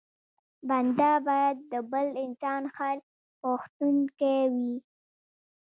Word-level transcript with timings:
بنده 0.69 1.11
بايد 1.27 1.57
د 1.71 1.73
بل 1.91 2.07
انسان 2.25 2.61
خیر 2.75 2.97
غوښتونکی 3.43 4.39
وي. 4.53 4.69